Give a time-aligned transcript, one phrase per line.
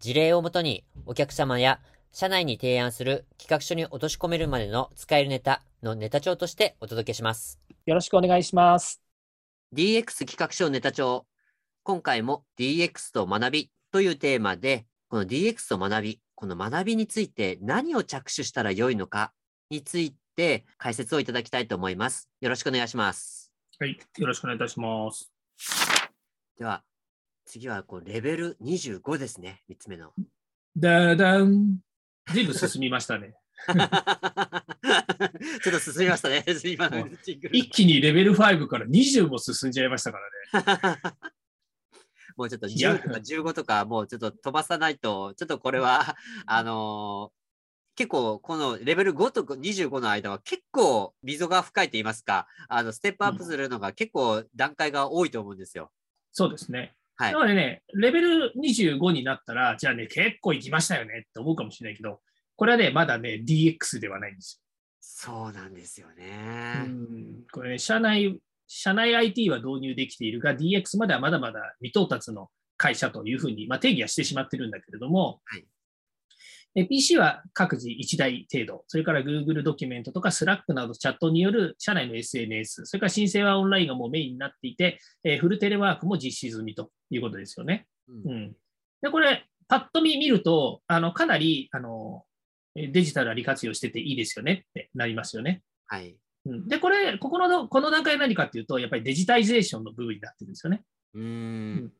[0.00, 1.80] 事例をもとにお客様や
[2.12, 7.58] 社内に提案する企画書に落とし込めるまでの使えるネタのネタ帳としてお届けします。
[7.86, 9.00] よろしくお願いします。
[9.74, 11.26] DX 企画書ネタ帳。
[11.82, 19.32] 今回も DX と学びというテーマで、この DX と学び、この学びについて何を着手したらよいのか
[19.68, 22.30] について解説をいただきたいと思います。
[22.40, 23.52] よろしくお願いします。
[23.80, 25.32] はい、よろしくお願いいたします。
[26.56, 26.84] では、
[27.44, 30.12] 次はこうレベル25ですね、3つ目の。
[30.76, 31.78] だだん。
[32.32, 33.34] 全部進みましたね。
[33.66, 33.74] ちょ
[35.70, 37.06] っと進みましたね、今の
[37.52, 40.18] 一気にレベル5から20も進んじゃいましたか
[40.52, 40.98] らね。
[42.36, 55.92] もうちょっと10とか15とか、もうちょっと飛ばさないと、ちょっとこれは、あのー、結構このレベル5と25の間は結構溝が深いと言いますか、あのステップアップするのが結構段階が多いと思うんですよ。
[56.32, 56.96] そうですね。
[57.16, 62.20] はい、なのでね、レベル25になったら、じゃあね、結構行きましたよねって思うかもしれないけど、
[62.56, 64.64] これはね、まだね、DX ではないんですよ。
[65.00, 66.82] そうなんですよね。
[66.86, 75.64] うんこれね、社内、社内 IT は導入できているが、DX まではまだまだ未到達の会社というふうに、まあ、定義はしてしまってるんだけれども、はい、
[76.74, 87.86] PC は各自1台程度、それから Google ドキュメントとか Slack などチャットによる社内の SNS、それから申請はオンラインがもうメインになっていて、えフルテレワークも実施済みということですよね。
[88.08, 88.56] うん、うん、
[89.02, 92.24] でこれ、パッと見見ると、あのかなりあの
[92.74, 95.62] デジタルは利活用してていいですよねってなりますよね。
[95.86, 96.16] はい。
[96.46, 100.82] うん、で、これ、ここのこの段階は何かっていうと、やっぱりデジタイゼーションの部分になってるんですよね。
[101.14, 101.92] うん。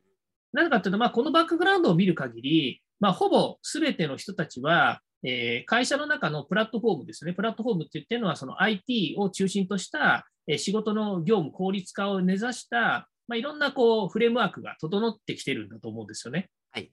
[0.53, 7.35] なぜかというと、まあ、このバックグラウンドを見る限り、まあ、ほぼ全ての人たちは、えー、会社の中のプラットフォームですね。
[7.35, 16.49] プラットフォームって言ってるのは、その IT を中心とした、えー、仕事の業務効率化を目指した、まあ、いろんなこうフレームワークが整ってきてるんだと思うんですよね。
[16.71, 16.91] はい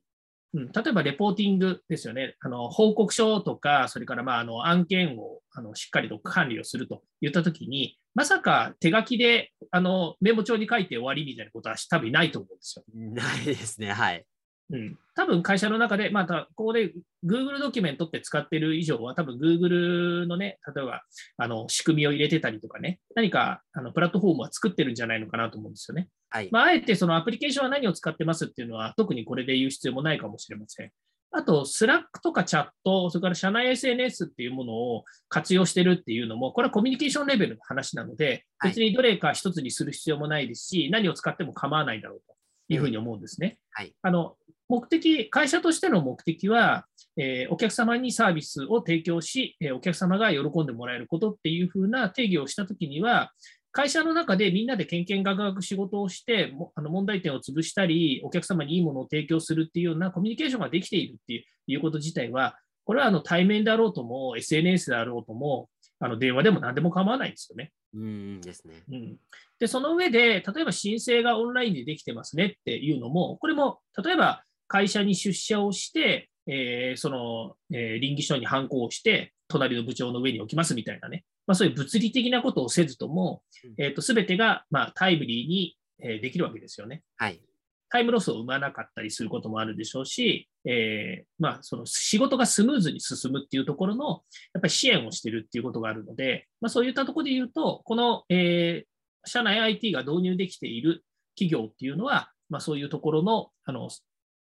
[0.53, 2.35] うん、例えば、レポーティングですよね。
[2.41, 12.83] あの報告書とか、それからまああの案件をあのしっかりと管理をするといったときに、まさか手書きであのメモ帳に書いて終わりみたいなことは多分ないと思うんですよ。
[12.93, 13.93] ないですね。
[13.93, 14.25] はい。
[14.71, 16.93] うん、多分会社の中で、またここで
[17.25, 21.01] Google ドキュメントって使ってる以上は、多分 Google のね、例えば
[21.37, 26.07] あの仕組みを入れてたりとかね、何かあのプラットフォームは作ってるんじゃないのかなと思うんですよね。
[26.29, 30.91] はいまあ、あえてそのアプリケーションは何を使ってますっていうのは、特にこれで言う必要もないかもしれません。
[31.33, 42.35] あと、スラックとかチャット、それから社内 SNS っていうものを活用してるっていうのも、これはコミュニケーションレベルの話なので、別にどれか一つにする必要もないですし、何を使っても構わないだろうと
[42.73, 43.59] いうふうに思うんですね。
[43.71, 44.35] はい、あの
[44.71, 46.85] 目的、会社としての目的は、
[47.17, 53.33] えー、お客様にサービスを提供し、えー、お客様が喜んでもらえることっていうふうな定義をしたときには、
[53.73, 62.55] 会社の中でみんなでけんけんがくがく仕事をして、あの問題点を潰したり、お客様にいいものを提供するっていうようなコミュニケーションができているっていうこと自体は、
[62.85, 67.73] これはあの対面であろうとも、SNS であろうとも、あの電話でも何でも構わないんですよね。
[67.93, 68.83] うんですね。
[68.89, 69.17] うん、
[69.59, 83.43] で、その上で、例えば申請がオンラインでできてますねっていうのも、これも例えば会社に出社をして、えー、その、えー、臨機書に反抗して、隣の部長の上に置きますみたいなね、まあ、そういう物理的なことをせずとも、
[83.77, 87.03] えーと、全てが、まあ、タイムリーに、えー、できるわけですよね。
[87.17, 87.41] はい。
[87.89, 94.21] タイムロスを生まなかったりすることもあるでしょうし、えー、まあ、その仕事がスムーズに進むっていうところの、
[94.53, 101.03] やっぱり支援をしているっていうことがあるので、まあ、そういったところで言うと、この、えー、社内 IT が導入できている
[101.35, 103.89] 企業っていうのは、まあ、そういうところの、あの、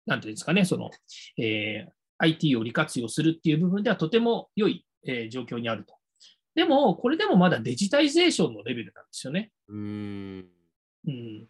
[0.07, 0.91] なんていうんですかね、その、
[1.39, 5.95] えー、IT を利活用するっていう部分ではとても良い、えー、状況にあると。
[6.55, 9.51] でも、これでもまだデジタイゼーションのレベルなんですよね。
[9.69, 10.47] うん
[11.07, 11.47] うん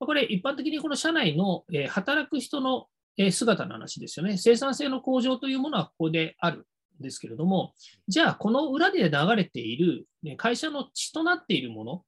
[0.00, 2.86] これ、一般的にこの社内の、えー、働く人の、
[3.16, 4.36] えー、姿の話ですよね。
[4.36, 6.66] 生産性の向上というものはここである
[7.00, 7.74] んですけれども、
[8.06, 12.04] じゃあ、この裏で流れている、ね、会社の血となっているもの、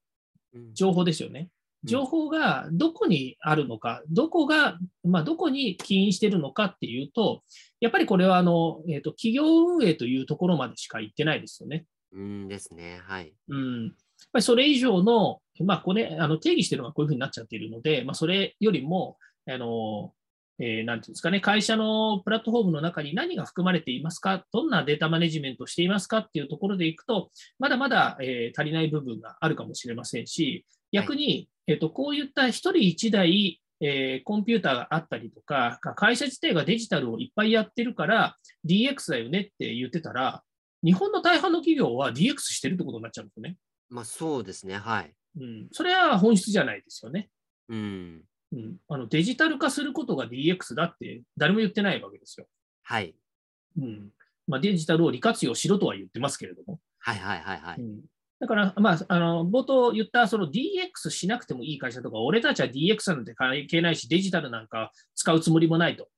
[0.73, 1.49] 情報ですよね。
[1.83, 7.43] 情報がどこにあるのか、どこが、まあ、どこに起因しているのかっていうと、
[7.79, 11.85] やっぱりこれはあの、えーと、企業運営というところまでしか行ってないですよね。
[12.13, 13.01] うんですね。
[13.03, 13.33] はい。
[13.47, 13.85] うん。
[13.85, 13.93] やっ
[14.33, 19.17] ぱりそれ以上の、まあ、これ、あの定義しているのがこういうふうになっちゃっているので、まあ、それよりも、
[19.49, 20.13] あの、
[20.59, 38.35] えー、なんていうんですかね、会社のプラットフォームの中に何が含まれていますか、どんなデータマネジメントをしていますかっていうところでいくと、まだまだ、えー、足りない部分があるかもしれませんし、逆に、はい、えーと、こういった1人1台、えー、コンピューターがあったりとか、会社自体がデジタルをいっぱいやってるから
[38.65, 40.43] DX だよねって言ってたら、
[40.83, 43.57] 日本の大半の企業は DX してるってことになっちゃうんですよね。
[43.89, 45.13] まあそうですね、はい。
[45.39, 47.29] うん、それは本質じゃないですよね。
[47.69, 48.21] うん。
[48.51, 52.47] うん、あのデジタル化することが DX だって誰も言ってないわけですよ。
[52.83, 53.15] はい。
[53.77, 54.09] うん
[54.47, 56.81] まあ、デジタルを利活用しろとは言ってますけれども。
[56.99, 57.79] はいはいはいはい。
[57.79, 58.01] うん、
[58.41, 66.09] だから、まあ、あの冒頭言ったその DX しなくてもいい会社とか、俺たちは DX なんて関係ないし、デジタルなんか使うつもりもないと。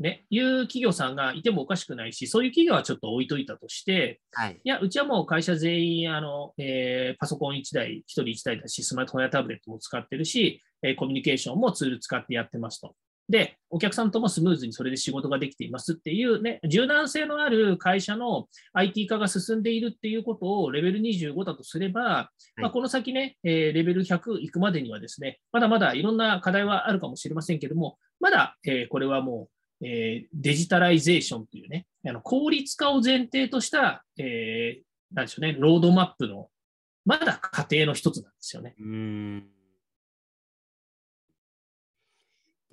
[0.00, 12.96] ね、いう企業さんがいてもおかしくないし、そういう企業はちょっと置いといたとして、はい、いや、うちはもう会社全員、あのえー、パソコン1台、1人1台だし、スマートフォンやタブレットも使ってるし、えー、コミュニケーションもツール使ってやってますと。
[13.28, 36.48] で、お客さんともスムーズにそれで仕事ができていますっていうね、柔軟性のある会社の IT 化が進んでいるっていうことをレベル25だとすれば、はい、まあ、この先ね、えー、レベル100行くまでにはですね、まだまだいろんな課題はあるかもしれませんけども、まだ、えー、これはもうえー、デジタライゼーションというね、あの効率化を前提とした、えー、なんでしょうね、ロードマップの、
[37.04, 38.74] まだ過程の一つなんですよね。
[38.78, 39.46] うん。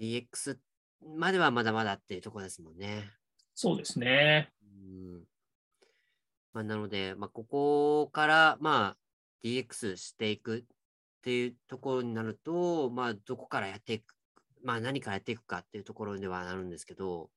[0.01, 0.57] DX
[1.17, 3.09] まではまだまだっていうところですもんね。
[3.53, 4.51] そうですね。
[4.63, 5.23] うん
[6.53, 8.97] まあ、なので、まあ、ここから、まあ、
[9.43, 10.63] DX していくっ
[11.21, 14.15] ていうところになると、まあ、どこからやっていく
[14.63, 17.29] まあ、何からやっていくかっていうところではなるんですけど、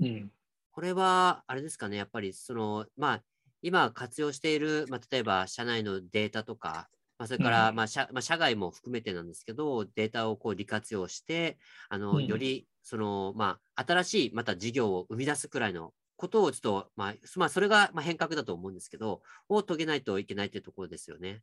[0.00, 0.30] うん、
[0.72, 3.22] これは、あれですかね、やっぱり、その、まあ、
[3.62, 6.88] 今活用している、まあ、例えば社内のデータとか、
[7.22, 11.56] まあ、それから、まあ社まあ、社外も含めてなんですけど、データをこう利活用して、
[11.88, 21.42] あの、より、その、まあ、新しい、また事業を生み出すくらいのことをちょっと、まあ、まあ、それがまあ変革だと思うんですけど、を遂げないといけないというところですよね。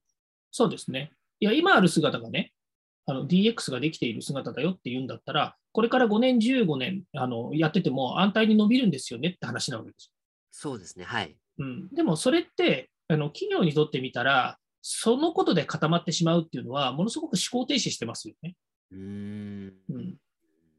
[0.52, 1.14] そうですね。
[1.40, 2.52] いや、今ある姿がね、
[3.06, 10.12] あの DX ができている姿だよって言うんだったら、これから5年、15年あのやってても安泰に伸びるんですよねって話なわけです。
[10.52, 11.38] そうですね、はい。
[11.58, 18.56] うん、でもそれってあの企業にとってみたら、そのことで固まってしまうっていうのは、ものすごく思考停止してますよね。
[18.92, 20.16] うんうん、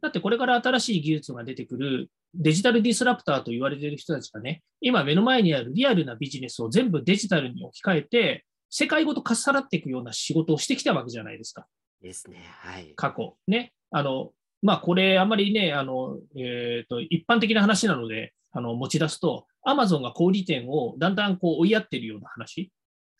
[0.00, 11.66] だってこれから新しい技術が出てくるデジタルディスラプターと言われている人たちがね、今目の前にあるリアルなビジネスを全部デジタルに置き換えて、世界ごとかっさらっていくような仕事をしてきたわけじゃないですか。
[12.00, 12.44] ですね。
[12.60, 12.92] はい。
[12.94, 13.36] 過去。
[13.48, 13.72] ね。
[13.90, 14.30] あの、
[14.62, 22.70] まあ、これ、あまりね、あの、えっ、ー、と、一般的な話なので、あの、持ち出すと、アマゾンが小売店をだんだんこう追いやってるような話。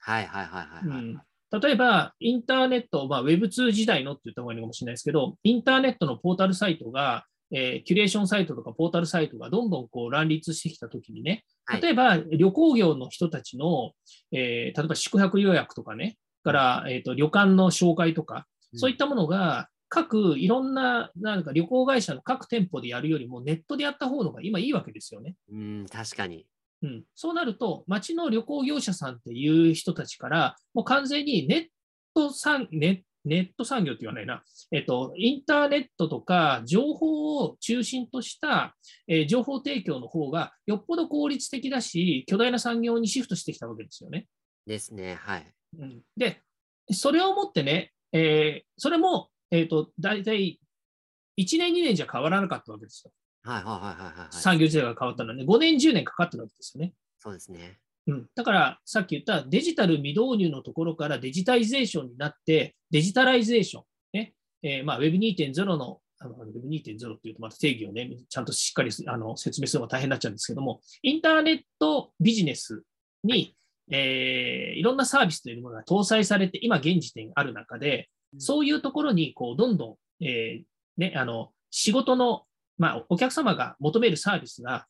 [0.00, 1.20] はいはいはいはい、はい、うん。
[1.60, 11.44] 例えば、インターネット、まあ、Web2 時代のって言った方がいいのかもしれないですけど、インターネットのポータルサイトが、えー、キュレーションサイトとかポータルサイトがどんどんこう乱立してきたときにね、
[11.80, 13.90] 例えば旅行業の人たちの、
[14.30, 25.34] えー、例えば宿泊予約とかね、から、えーと旅館の紹介とか、そういったものが各いろんななんか旅行会社の各店舗でやるよりもネットでやった方のが今いいわけですよね。
[25.52, 26.46] うん、確かに。
[26.82, 31.66] うん、そうなると、街の旅行業者さんっていう人たちから、もう完全にネッ
[32.14, 34.42] ト産ネネット産業って言わないな、
[34.72, 38.74] えっと、インターネットとか情報を中心とした、
[39.06, 44.26] えー、情報提供の方がよっぽど効率的だし、巨大な産業にシフトしてきたわけですよね。
[44.66, 45.46] ですね、はい。
[45.78, 46.40] うん、で、
[46.92, 50.58] それをもってね、えー、それも、えっ、ー、と、大体
[51.38, 53.12] 1年、2年じゃ変わらなかったわけですよ。
[53.42, 54.34] はいはいはいはい、はい。
[54.34, 56.92] 産業時代が変わったのはね、5年、10年かかってるわけですよね。
[57.18, 57.78] そうですね。
[58.06, 72.82] うん、だから、さっき言ったデジタル未導入のところからデジタイゼーションになって、デジタライゼーション、ねえーまあ、Web2.0 のあの Web2.0 っていうとまた定義をね、ちゃんとしっかりあの説明するのが大変になっちゃうんですけども、インターネットビジネス
[73.24, 73.56] に、
[73.90, 80.64] えー、いろんなサービスというものが搭載されて、今現時点ある中で、そういうところに、こう、どんどん、えー、
[80.98, 82.44] ね、あの、仕事の、
[82.80, 84.86] まあ、お客様が求めるサービスが、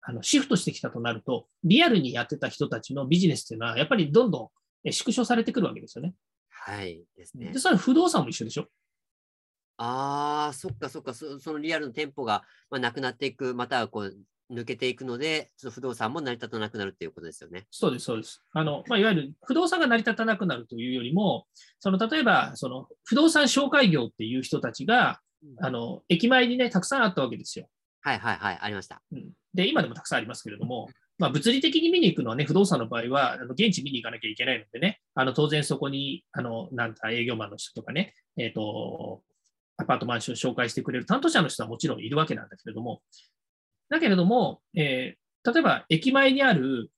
[0.00, 4.50] あの、シフトしてきたとなると、リアルにやってた人たちのビジネスっていうのは、やっぱりどんど
[4.84, 6.14] ん縮小されてくるわけですよね。
[6.50, 7.52] はいですね。
[7.52, 8.66] で、それ不動産も一緒でしょ？
[9.76, 14.16] ああ、そっかそっかそ、そのリアルの店舗が、まあ、なくなっていく、またはこう
[14.52, 17.66] 抜けていくので、ちょっと不動産も成り立たなくなるっていうことですよね。
[17.70, 18.42] そうです、そうです。
[18.52, 21.46] あのまあ、いわゆる不動産が成り立たなくなるというよりも、
[21.78, 25.20] その例えばその不動産紹介業っていう人たちが、
[25.60, 27.68] あの駅前にね、たくさんあったわけですよ。
[28.00, 29.02] はいはいはい、ありました。
[29.12, 39.22] うん、で、今でもたくさんありますけれども、まあ、物理的に見に行くのはね、不動産の場合は、あの現地見に行かなきゃいけないのでね、あの当然そこにあのなんか営業マンの人とかね、えーと
[39.76, 43.02] アパート、マンションを紹介してくれる担当者の人はもちろんいるわけなんだけれども、
[43.88, 46.90] だけれども、えー、例えば駅前にある、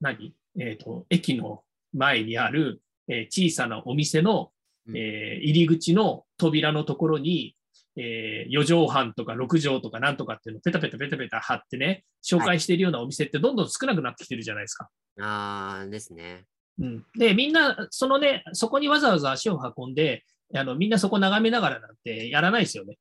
[0.00, 0.34] 何？
[0.58, 4.50] えっ、ー、と、駅の前にある、えー、小さなお店の、
[4.88, 7.56] えー、入り口の扉のところに、
[7.96, 14.88] えー、4畳半とか6畳とかなんとかっていうのをペタペタペタペタ貼ってね、紹介しているようなお店ってどんどん少なくなってきてるじゃないですか。
[15.16, 16.44] はい、ああ、ですね。
[16.78, 17.04] うん。
[17.18, 22.98] で、みんな、そのね、そこにわざわざ足を運んで、あのみんなそこ眺めながらなんてやらないですよね。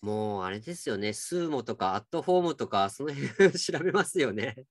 [0.00, 1.12] もう、あれですよね。
[1.12, 4.64] スーモとかアットフォームとか、その辺 調べますよね。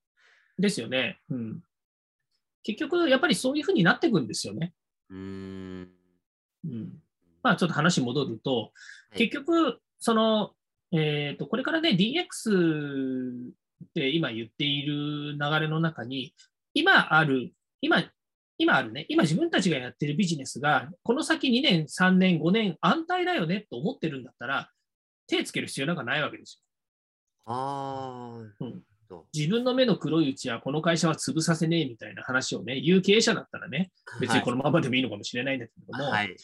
[0.58, 1.20] ですよね。
[1.30, 1.64] うん。
[2.64, 4.74] 結局、やっぱりそういうふうになっていくんですよね。
[5.10, 5.92] うん。
[6.66, 7.04] うん。
[7.44, 8.72] まあ、ちょっと話戻ると、
[9.16, 10.52] 結局、その、
[10.92, 13.52] えっ、ー、と、これからね、DX
[13.86, 16.34] って今言っている流れの中に、
[16.74, 18.04] 今ある、今、
[18.58, 24.72] 今あるね、今自分たちがやってるビジネスが、この先2年、3年、5年安泰だよねと思ってるんだったら、
[25.28, 26.62] 手つける必要なんかないわけです
[27.46, 27.54] よ。
[27.54, 28.84] ああ、うん。
[29.34, 36.36] 自分の目の黒いうちはこの会社は潰させねえみたいな話をね、言う経営者だったらね、別にこのままでもいいのかもしれないんだけれども、はい、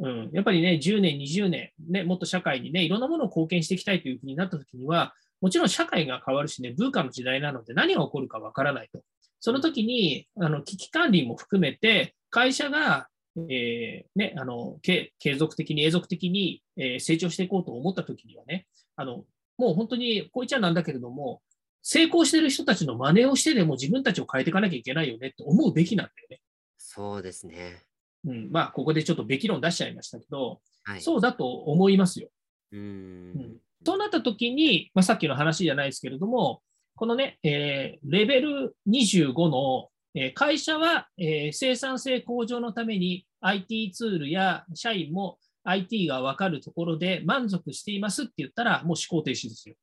[0.00, 9.02] うん、やっぱりね、10年、20年、ね、もっと社会にね、いろんなものを貢献していきたいというふうになったときには、もちろん社会が変わるしね、文化の時代なので何が起こるかわからないと。
[9.40, 13.08] その時に、あの危機管理も含めて、会社が、
[13.48, 19.24] えーね、あの継続的に、永続的に、えー、成長していこうと思った時にはね、あの
[19.56, 21.40] もう本当にこういっちゃなんだけれども、
[21.82, 26.40] 成功してる人たちの真似をしてでも自分たちを変えていかなきゃいけないよねって思うべきなんだよね。
[26.76, 27.87] そうですね。
[28.26, 32.28] うん、まあ、ここでちょっとべき論出しちゃいましたけど、はい、そうだと思いますよ。
[32.72, 36.62] うん、うん、となった時に、まあ、さっきの話じゃないですけれども、
[36.96, 49.74] このね、えー、レベル25の、えー、会社は、えー、生産性向上のために IT ツールや社員も IT が分かるところで満足していますって言ったら、もう思考停止ですよ。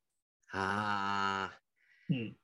[0.51, 1.59] ああ。
[2.09, 2.35] うん。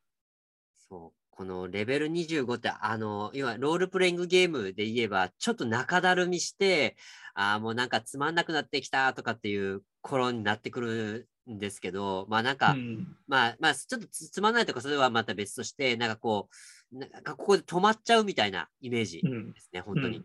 [1.31, 6.97] このレベル25って、あの、今、ロールプレイングゲームで言えば、ちょっと中だるみして、
[7.33, 16.49] ああ、もうなんかつまんなくなってきたとかっていう頃になってくるんですけど、まあなんか、うん、まあまあちょっとつまんないとかそれはまた別として、なんかこ
[16.91, 20.23] う、なんかここで止まっちゃうみたいなイメージですね、うん、本当に。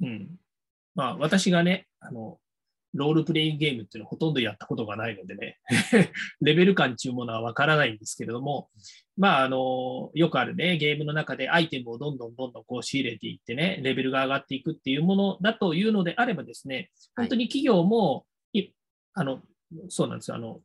[0.00, 0.28] うん、うん、
[0.94, 2.38] まあ私がね、あの、
[2.94, 5.58] ロールプレイングゲームっていうのはほとんどやったことがないのでね、
[6.40, 8.70] レベル感っていうものはわからないんですけれども、
[9.18, 18.72] まあ、あの、よくあるね、ゲームの中でアイテムをどんどんどんどんこう仕入れていってね、レベルが上がっていくっていうものだというのであればですね、本当に企業も、はい、
[19.14, 19.40] あの、
[19.88, 20.60] そうなんですよ、あの、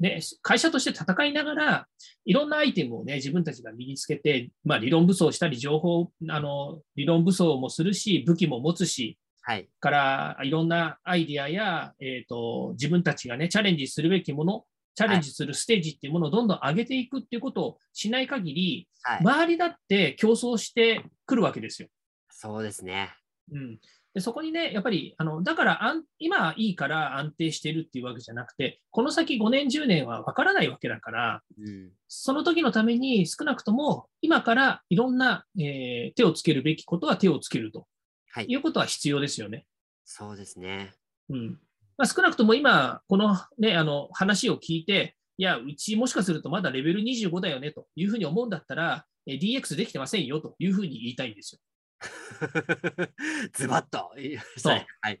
[0.00, 1.86] ね、会社として戦いながら、
[2.26, 14.64] いろんなアイテムをね、自分たちが身につけて、まあ、理論武装したり、情報、あの、理論武装もするし、武器も持つし、はい、からいろんなアイディアや、えーと、自分たちがね、チャレンジするべきもの、
[14.98, 21.88] チャレンジするステージっていうものをどんどん上げていくっていうことをしない限り、はい、周りだって競争してくるわけですよ。
[22.30, 23.14] そうですね。
[23.52, 23.78] うん、
[24.12, 37.86] でそこにね、やっぱり、あのだからあん、今いいから安定してるっていうわけじゃなくて、この先5年、10年は分からないわけだから、うん、その時のために少なくとも今からいろんな、えー、手をつけるべきことは手をつけると
[38.30, 39.64] はい、いうことは必要ですよね。
[40.04, 40.92] そうですね。
[41.28, 41.60] うん
[41.98, 51.60] まあ、少なくとも今、この,、ね、あの話を聞いて、いや、うちもしかするとまだレベル25だよねというふうに思うんだったら、DX できてませんよというふうに言いたいんですよ。
[53.52, 54.10] ズバッと。
[54.56, 54.86] そう。
[55.00, 55.20] はい、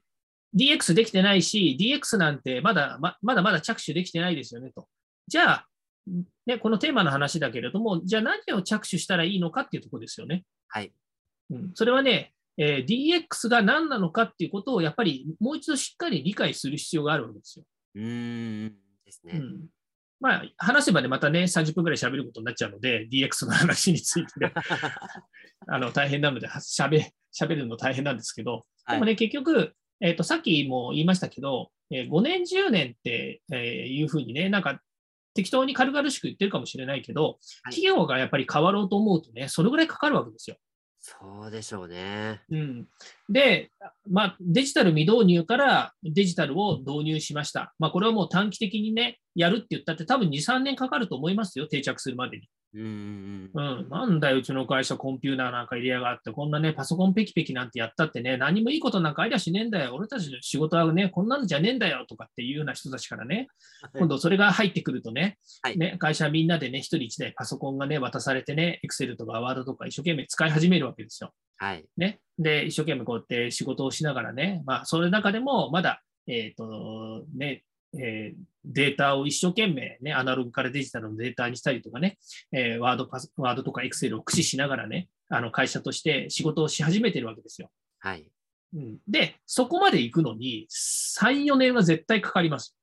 [0.56, 4.88] DX できてないし、DX なんてまだままだまだ着手できてないですよねと。
[5.26, 5.66] じゃあ、
[6.46, 10.44] ね、このテーマの話だけれども、じゃあ何を着手したらいいのかっていうところですよね。
[10.68, 10.92] はい。
[11.50, 17.64] うん、それはね、えー、DX が何なのかっていうことをやっぱりもう一度しっかり理解する必要があるわけですよ。
[17.94, 18.68] うん
[19.06, 19.34] ですね。
[19.34, 19.66] うん
[20.20, 24.52] まあ、話せばね、またね、30分ぐらい喋ることになっちゃうので、DX の話について、ね、
[25.68, 33.58] あの大変なので喋、喋るの大変なんですけど、でもね、はい、結局、えーと、さっきも言いましたけど、えー、5年、10年って、えー、
[33.92, 34.80] いうふうにね、なんか
[35.34, 37.38] 適当に軽々しく言ってるかもしれないけど、
[37.70, 40.56] 企業がやっぱり変わろうと思うとね、それぐらいかかるわけですよ。
[41.08, 42.42] そうでしょうね。
[42.50, 42.86] うん、
[43.30, 43.70] で、
[44.10, 47.74] まあ、デジタル未導入からデジタルを導入しました。
[47.78, 52.48] まあ、これはもう短期的にね、やるって言ったって多分2、3年かかると思いますよ、定着するまでに。
[52.78, 59.94] うん、うん、なんだよ、うちの会社コンピューターなんか入れやがって、こんなね、パソコンペキペキなんてやったってね、何もいいことなんかありゃしねえんだよ。
[59.96, 63.48] 俺たちの仕事はね、こんなのじゃねえんだよとかっていうような人たちからね、
[63.98, 71.32] 今度それが入ってくるとね、はい、ね会社みんなでね、一人一台パソコンがね、渡されてね、エクセルとかワードとか一生懸命使い始めるわけですよ。
[71.56, 71.84] はい。
[71.96, 72.20] ね。
[72.38, 77.64] で、一生懸命こうやって仕事をしながらね、まあ、その中でもまだえっ、と、ね、
[77.94, 82.18] えー、データを一生懸命、ね、アナログからデジタルのデータにしたりとかね、
[82.52, 87.70] えー、ワードパス、ワードとかエクセルを駆使しながらね、あの会社として仕事をし始めてるわけですよ。
[87.98, 88.30] はい。
[88.74, 92.76] うん、で、そこまで行くのに、3、4年は絶対かかります。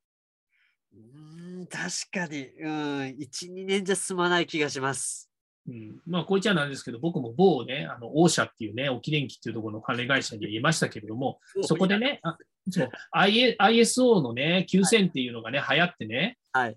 [0.92, 1.82] うん確
[2.12, 2.70] かに、うん、
[3.18, 5.30] 1、2年じゃ済まない気がします。
[5.68, 12.36] うん、まあ、こいつはなんですけど、僕も某ね、あの、オーシャっていうね、沖電機っていうところの関連会社にいましたけれども、そこでね、あ
[12.70, 12.90] そう。
[13.12, 16.76] ISO のね、9000っていうのがね、流行ってね、はい、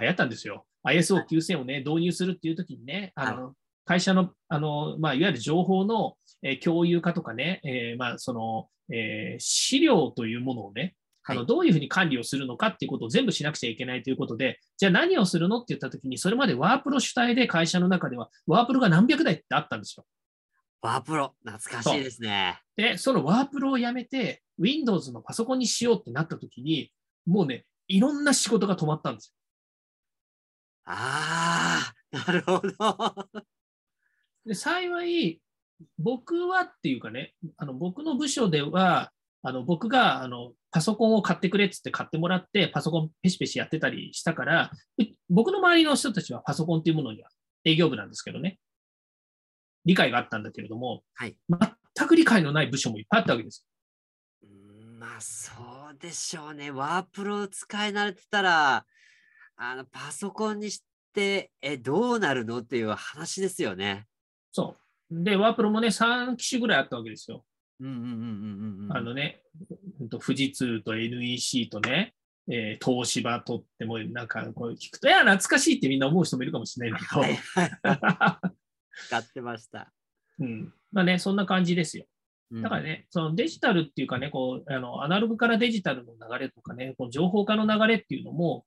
[0.00, 0.66] 流行ったんですよ。
[0.86, 3.54] ISO9000 をね、導入するっていう時にね、あの、はい、
[3.84, 10.94] 会社の、あの、まあ、いわゆる情報の、えー、共有化とかね、えー、まあ、その、えー、資料というものをね、
[11.30, 20.04] あのどういうふうに管理をするのかっていうことを全部しなくちゃいけないということで、じゃあ何をするのって言ったときに、それまでワープロ主体で会社の中では、ワープロが何百台ってあったんですよ。
[20.82, 22.60] ワープロ、懐かしいですね。
[22.76, 26.92] で、そのワープロをやめて、Windows のパソコンにしようってなったときに、
[27.26, 29.34] もうね、いろんな仕事が止まったんですよ。
[30.84, 33.28] ああ、なるほど。
[34.44, 35.40] で幸い、
[35.98, 39.10] 僕はっていうかね、あの僕の部署では、
[39.42, 44.70] あの僕があのパソコンを買ってくれっつって買ってもらって、パソコンペシペシやってたりしたから、
[45.28, 47.30] 僕の周りの人たちはパソコンっていうものには
[47.64, 48.58] 営業部なんですけどね、
[49.84, 51.36] 理解があったんだけれども、はい、
[51.96, 53.66] 全く理解のない部署もいっぱいあったわけです。
[55.00, 55.50] まあそ
[55.94, 56.70] うでしょうね。
[56.70, 58.84] ワープロ使い慣れてたら、
[59.56, 64.06] あのパソコンにしてえどうなるのっていう話ですよね。
[64.52, 64.76] そ
[65.10, 65.24] う。
[65.24, 67.46] で、ワープロもね、3機種ぐらいあったわけですよ。
[67.80, 69.40] あのね、
[70.10, 72.12] 富士通と NEC とね、
[72.46, 77.22] えー、東芝とっても、なんかこう聞くと、いや、懐かしいってみんな思う人もいるかもしれないけど。
[79.08, 79.90] 使ってました。
[80.40, 80.74] うん。
[80.92, 82.04] まあね、そんな感じですよ。
[82.52, 88.64] だからね、そのデジタルっていうかね、こうあのアナログからデジタルの流れとかね、この情報化の流れっていうのも、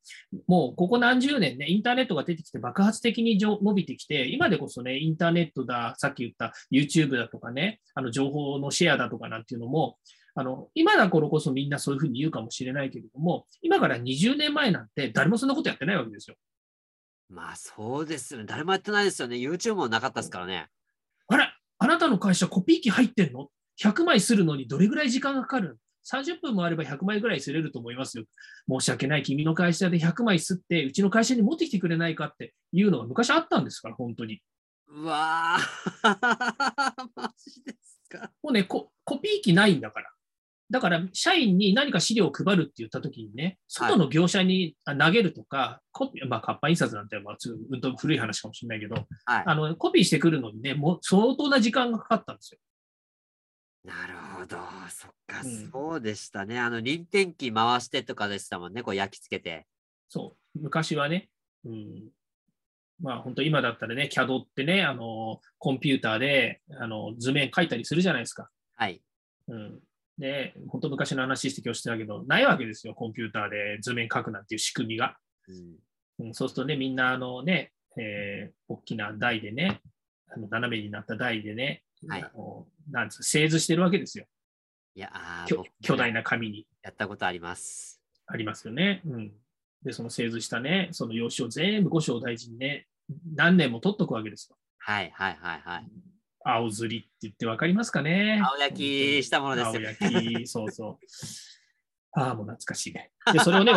[0.47, 9.97] もうここ何十年ね、インターネットが出てきて爆発的に伸びてきて、今でこそね、インターネットだ、さっき言った YouTube だとかね、あの情報のシェアだとかなんていうのも、
[10.35, 16.37] あの今だ頃こそみんなそういうふうに言うかもしれないけれども、今から20年前なんて誰もそんなことやってないわけですよ。
[17.29, 18.45] まあそうですよね。
[18.47, 19.35] 誰もやってないですよね。
[19.35, 20.67] YouTube もなかったですからね。
[21.27, 21.47] あれ
[21.79, 23.49] あなたの会社コピー機入ってんの？
[23.81, 25.79] 100枚するのにどれぐらい時間がかかる
[26.11, 28.25] ?30 分もあれば100枚ぐらいすれると思いますよ。
[28.69, 34.41] 申し訳ない、君の会社で100枚すって、うちの会社に持ってきてくれないかっていうのが昔あったんですから、本当に。
[34.87, 36.03] うわぁ、
[37.15, 38.31] マジですか。
[38.43, 40.09] もうねコ、コピー機ないんだから。
[40.69, 47.37] だから、社員に何か資料を配るって言ったときにね、外の業者に投げるとか、はい、コピー、まあ、活版印刷なんて、まあ、
[47.69, 52.59] うんと古い話かもしれないけど、はい、あのコピーしてくるのにね、もう相当な時間がかかったんですよ。
[53.83, 54.57] なるほど。
[54.89, 56.59] そっか、うん、そうでしたね。
[56.59, 59.67] あの、臨転機回してとかでしたもんね、こう焼き付けて。
[60.07, 60.59] そう。
[60.59, 61.29] 昔はね、
[61.65, 62.09] うん。
[63.01, 68.49] まあ本当今だったらね、CAD ってね、あの、コンピューターで、あの、図面書いたりするじゃないですか。
[68.75, 69.01] はい。
[69.49, 69.79] うん。
[70.17, 75.17] で、本当昔の話して今日してたけど、ないわけですよ、コンピューターで図面書くなんていう仕組みが。
[76.19, 79.81] うん、うん、そうするとね、みんな、あのね、えー、大きな台でね、
[80.29, 82.31] あの斜めになった台でね、はい、
[82.91, 84.25] なんつ製図してるわけですよ。
[84.95, 85.11] いや
[85.81, 86.67] 巨大な紙に。
[86.83, 88.01] やったことあります。
[88.27, 89.01] ありますよね。
[89.05, 89.31] うん。
[89.83, 92.87] で、その製図したね、その用紙を全部五章大事にね、
[93.35, 94.57] 何年も取っとくわけですよ。
[94.79, 95.91] はいはいはいはい。
[96.45, 101.05] 青ずりって言って分かりますかね青焼きしたものです青焼き、そうそう。
[102.19, 103.11] ああ、もう懐かしいね。
[103.31, 103.73] で、それをね、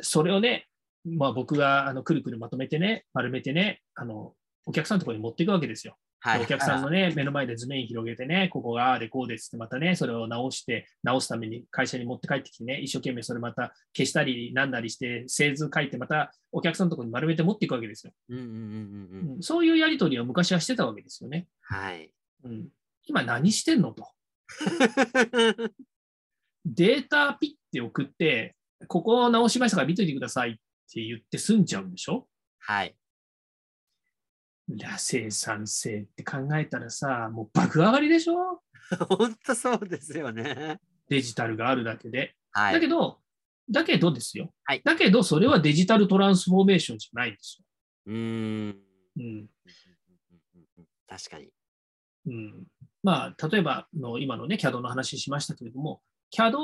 [0.00, 0.68] それをね、
[1.04, 4.34] まあ僕があのくるくるまとめてね、丸めてね、あの、
[4.66, 5.96] お客さんのところに持っていくわけですよ。
[6.20, 18.12] はい、お客さんのね、目の前で図面広げてね、ここがああでこうですってまたね、それを直して、直すために会社に持って帰ってきてね、一生懸命それまた消したりなんだりして、製図書いて、またお客さんのところに丸めて持っていくわけですよ。
[19.40, 21.46] そういうやり取りは昔はしてたわけですよね。
[21.62, 22.10] はい。
[22.44, 22.68] うん、
[23.04, 24.08] 今何してんのと。
[26.64, 28.56] データピッて送って、
[28.88, 30.54] ここを直しましたから見といてくださいっ
[30.92, 32.28] て言って済んじゃうんでしょ
[32.58, 32.96] はい。
[34.98, 38.62] 生産性って考えたらさ、もう爆上がりでしょ？
[39.08, 40.80] 本当そうですよね。
[41.08, 42.34] デジタルがあるだけで。
[42.52, 43.20] はい、だけど、
[43.70, 44.82] だけどですよ、はい。
[44.84, 47.64] だけど、それはデジタルトランスフォーメーションじゃないんですよ。
[48.06, 48.78] うん。
[49.18, 49.46] うん。
[51.06, 51.50] 確かに。
[52.26, 52.66] うん。
[53.02, 56.56] まあ、例えばの今のね、CAD の話しましたけれども、CAD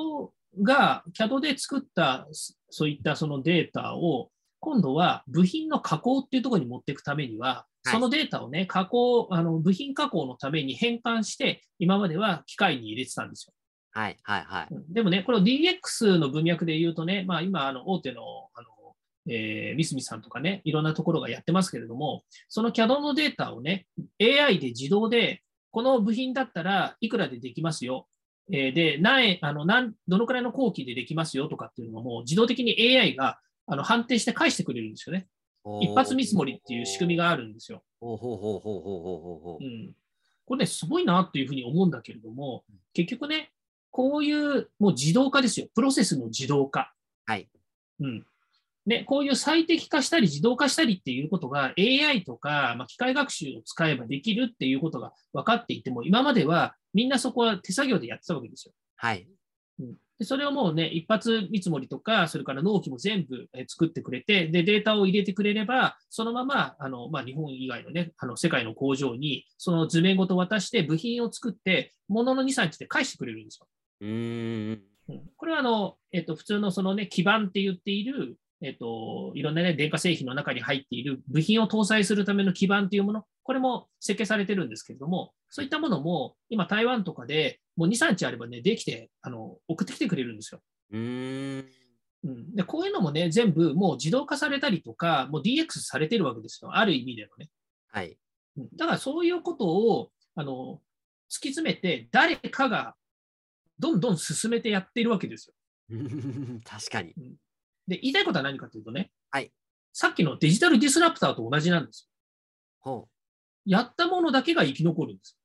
[0.62, 2.26] が、CAD で作った
[2.70, 13.54] そういったそのデータを、今度は部品の加工っていうところに持っていくためには、そのデータをね、加工、あの部品加工のために変換して、今までは機械に入れてたんですよ。
[13.92, 14.68] はいはいはい。
[14.88, 18.22] でもね、この DX の文脈で言うとね、まあ、今、あの大手の
[18.54, 18.68] あの、
[19.28, 23.86] えー、三角さんとかね、いろんなところがやってますけれども、その CAD のデータをね、
[24.20, 28.08] AI で自動で、この部品だったらいくらでできますよ。
[28.52, 35.26] えー、で、何あの何、どのくらいの工期でできますよとかっていうのも、自動的に AI があの判定して返してくれるんですよね。
[35.80, 37.82] 一発見積もりっていう仕組みがあるんですよ。
[40.46, 43.50] これね、すごいなっていうふうに思うんだけれども、結局ね、
[43.90, 45.66] こういうもう自動化ですよ。
[45.74, 46.92] プロセスの自動化。
[47.24, 47.48] はい。
[48.00, 48.26] うん。
[48.86, 58.74] ね、こういう最適化したり自動化したりっていうことが AI とか、まあ、機械学習を使えばできるっていうことが分かっていても、今まではみんなそこは手作業でやってたわけですよ。
[58.96, 59.26] はい。
[59.80, 73.66] うんでそれをもうね、一発見積もりとか、それから納期も全部作ってくれて、で、データを入れてくれれば、そのまま、あの、まあ、日本以外のね、あの、世界の工場に、その図面ごと渡して部品を作って、ものの2、3日で返してくれるんですよ。
[74.00, 74.82] うん
[75.36, 90.60] これは、あの、えっと、普通のそのね、基板って言っている、えっと、いろんなね、電化製品の中に入っている部品を搭載するための基板というもの、これも設計されてるんですけれども、そういったものも、今台湾とかでもう2、3日あればね、できて、あの、送ってきてくれるんですよ。
[90.92, 91.66] うん
[92.24, 96.74] うん、でこういうのもね、全部もう自動化されたりとか、もう DX されてるわけですよ。
[96.74, 97.50] ある意味でのね。
[97.88, 98.16] はい。
[98.76, 100.80] だからそういうことを、あの、
[101.30, 102.94] 突き詰めて、誰かが
[103.78, 105.54] どんどん進めてやっているわけですよ。
[106.64, 107.14] 確かに。
[107.86, 109.52] で、言いたいことは何かというとね、はい。
[109.92, 112.08] さっきのデジタルディスラプターと同じなんですよ。
[112.80, 113.70] ほう。
[113.70, 115.38] やったものだけが生き残るんです。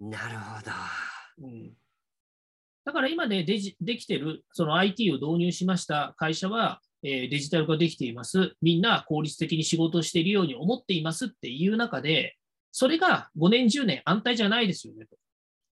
[0.00, 1.46] なるほど。
[1.46, 1.72] うん、
[2.84, 8.54] だから今ね、でできてる、その IT を導入しました会社は、えー、デジタル化できています。
[8.60, 12.36] みんな効率的に仕事をしているように思っていますっていう中で、
[12.72, 15.16] それが5年、10年安泰じゃないですよねと。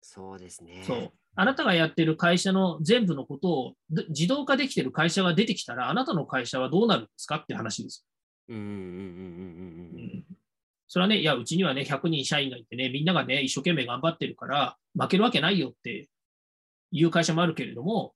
[0.01, 0.83] そうですね。
[0.85, 1.13] そう。
[1.35, 3.73] あなたがやってる会社の全部のことを
[4.09, 8.05] 自動化できてる会社が出てきたら、あなたの会社はどうなるんですかって話です。
[8.47, 8.79] うんうんうんうんう
[9.97, 10.23] んうん。
[10.87, 16.07] それはね、いや、うちにはね、100人社員がいてね、みんながね、一生懸命頑張ってるから、負けるわけないよって
[16.91, 18.13] いう会社もあるけれども、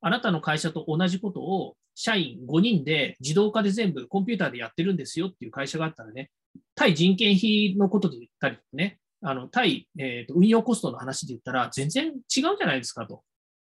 [0.00, 6.30] あなたの会社と同じことを社員5人で自動化で全部コンピューターでやってるんですよっていう会社があったらね、
[6.74, 13.22] 対人件費のことで言ったりとかね、あの対、えーと、運用コストの話で言ったら全然違うじゃないですかと。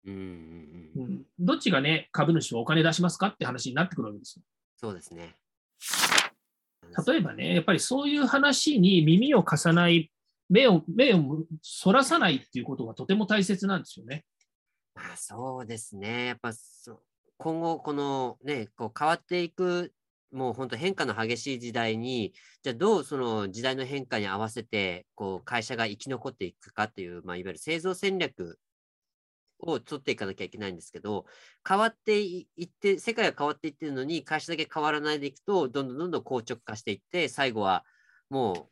[0.07, 4.43] うんうんうん、どっちがね、株主はお金出しますかって話になってくるわけですよ。
[4.77, 5.37] そうですね。
[7.07, 10.11] 例えばね、やっぱりそういう話に耳を貸さない、
[10.49, 14.25] 目を、目をそらさないっていうことがとても大切なんですよね。
[14.95, 16.27] まあ、そうですね。
[16.27, 16.53] やっぱ
[17.37, 19.93] 今後、このね、こう変わっていく、
[20.33, 28.59] もう本当変化の激しい時代に、じゃあどうその時代の変化に合わせて、こう会社が生き残っていくかっていう、まあ、いわゆる製造戦略
[29.59, 31.27] を取っていかなきゃいけないんですけど、
[31.69, 37.85] 変わっていって、世界が変わっていってるのに、会社だけ変わらないでいくと、どんどんどんどん硬直化していって、最後は
[38.29, 38.71] も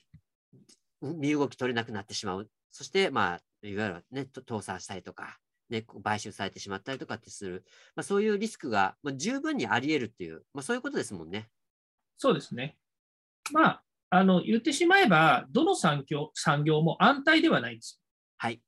[1.03, 2.49] う身動き取れなくなってしまう。
[2.71, 5.39] そして、まあ、いわゆるね、倒産したりとか、
[5.71, 11.49] ね、買収されてしまったりとかってする、まあ、そういうリスクが、まあ、十分にあり得るっていう、まあ、そういうことですもんね。
[12.17, 12.77] そうですね。
[13.53, 18.01] まあ、あの言ってしまえば、どの産業産業も安泰ではないんです。
[18.37, 18.61] はい。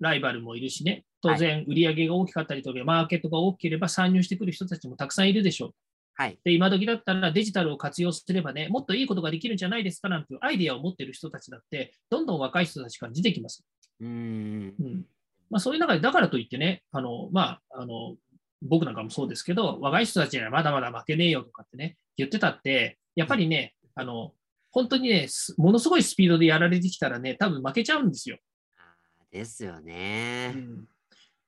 [0.00, 5.70] ライバルもいるしね、当然、売り上げが大きかったりとか、マーケットが大きければ参入してくる人たちもたくさんいるでしょう。
[6.18, 13.64] はい、で今時だったらデジタルを活用すればね、もっといいことができるんじゃないですかなんていうアイデアを持っている人たちだって、どんどん若い人たちから出てきます。
[14.00, 15.06] うんうん
[15.50, 18.16] まあ、そういう中で、だからといってね、あのまあ、あの
[18.62, 24.32] 僕なんかもそうですけど、若い人たちにはまだまだ負けねえよとかってね、言ってたって、やっぱりね、あの
[24.70, 28.38] 本当にね、ものすごいスピードでやられてきたらね、多分負けちゃうんですよ。
[29.30, 30.52] ですよね。
[30.54, 30.88] うん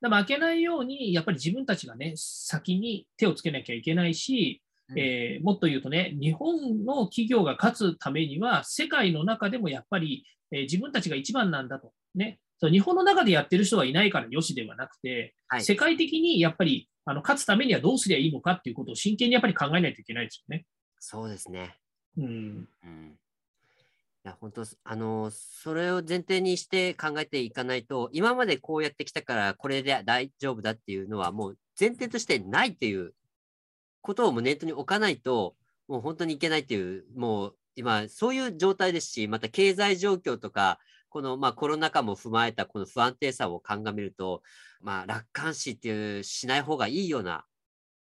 [0.01, 11.93] 負けないように、やっぱり自分たちがね、先に手をつけなきゃいけないし、うん、えー、もっと言うとね、日本の企業が勝つためには、世界の中でもやっぱり、えー、自分たちが一番なんだと。
[12.15, 20.67] ね、そう日本の中でやってる人がいないからよしではなくて、はい、世界的にやっぱりあの勝つためにはどうすりゃいいのかっていうことを真剣にやっぱり考えないといけないですよね。
[20.99, 21.77] そうですね。
[22.17, 22.69] うん。
[22.85, 23.19] うん
[24.29, 33.15] や、本当、あの、それを前提にして考えていかないと、今までこうやってきたから、これで大丈夫だっていうのは、もう前提としてないっていう
[34.01, 35.57] ことをもうネットに置かないと、
[35.89, 40.79] もう本当にいけないっていう、もう今、そういう状態ですし、また経済状況とか、
[41.11, 44.43] このまあコロナ禍も踏まえたこの不安定さを鑑みると、
[44.81, 47.45] まあ、楽観視っていうしない方がいいような、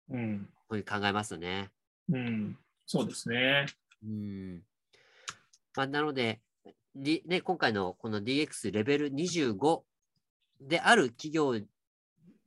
[0.10, 1.69] うん、ふうに考えますよね。
[2.10, 3.65] うん、そうですね。
[4.03, 4.62] うん
[5.75, 6.41] まあ、なので、
[6.95, 9.81] D ね、今回のこの DX レベル25
[10.62, 11.60] である企業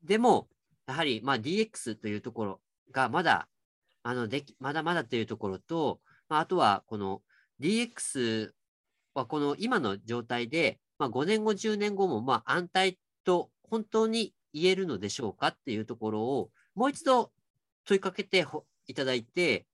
[0.02, 0.48] でも、
[0.86, 3.48] やはりまあ DX というところがまだ、
[4.02, 7.20] あのできまだまだというところと、まあ、あとはこの
[7.60, 8.52] DX
[9.18, 17.30] はこの今の状態で、まあ、5年後、10年後もまあ安泰と本当に言えるのでしょうかっていうところをもう一度
[17.84, 18.46] 問いかけて
[18.86, 19.66] いただいて、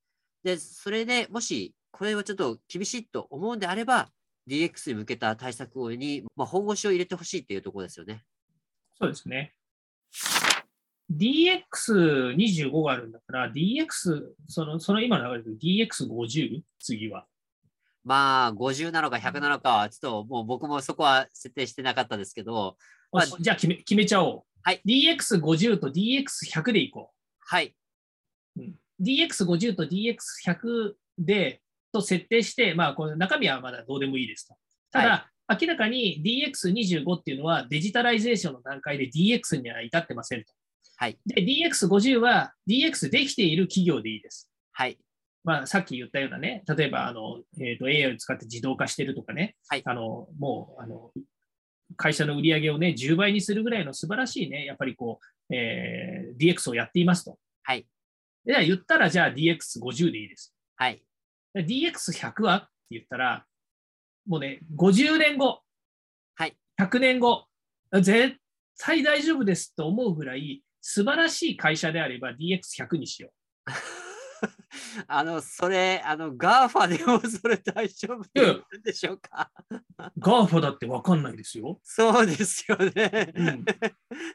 [0.43, 4.09] で、それでもしこれはちょっと厳しいと思うんであれば、
[4.47, 8.23] DX に向けた対策に、まあ、本腰を入れてほしいっていうところですよね。
[8.99, 9.53] そうですね。
[11.11, 17.25] DX25 があるんだから、DX、そのその今の流れで DX50、次は。
[18.05, 22.77] まあ、50なのか100なのかは、ちょっともう僕もそこは設定してなかったですけど、
[23.11, 24.43] まあ、じゃあ決め決めちゃおう。
[24.61, 24.81] はい。
[24.85, 27.15] DX50 と DX100 でいこう。
[27.39, 27.75] はい。
[28.57, 34.55] うん、DX50 と DX100 で、と設定して、まあ、この中身はまだどうでもいいですと。
[34.91, 40.51] ただ、はい明らかに DX25 っていうのはデジタライゼーションの段階で DX には至ってませんと。
[40.97, 44.49] はい、で、DX50 は DX できている企業でいいです。
[44.71, 44.97] はい。
[45.45, 51.11] まあ、さっき言ったようなね、例えばあの、えーと、AI を使って自動化してるとかね、はい、あのもうあの
[51.97, 57.37] 会社の売り上げをね、10倍にするぐらいの素晴らしいね、やっぱりこう、えー、DX をやっていますと。
[57.63, 57.85] はい。
[58.43, 60.53] で、言ったら、じゃあ DX50 でいいです。
[60.75, 61.03] はい。
[61.55, 63.45] DX100 はって言ったら、
[64.27, 65.61] もうね、50年後、
[66.35, 67.45] はい、100年後、
[67.93, 68.37] 絶
[68.79, 73.29] 対大丈夫ですと思うぐらい、素晴らしい会社であれば DX100 にしよ
[73.67, 73.71] う。
[75.07, 79.51] あの、それ、あの、 GAFA でもそれ大丈夫でしょうか？
[80.19, 81.79] GAFA だって分かんないですよ。
[81.83, 83.33] そうですよね。
[83.35, 83.65] うん、